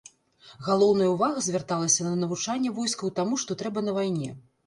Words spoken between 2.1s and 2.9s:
навучанне